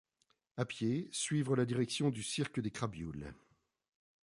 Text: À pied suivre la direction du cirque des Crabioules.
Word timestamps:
À 0.57 0.65
pied 0.65 1.09
suivre 1.11 1.55
la 1.55 1.67
direction 1.67 2.09
du 2.09 2.23
cirque 2.23 2.59
des 2.59 2.71
Crabioules. 2.71 3.35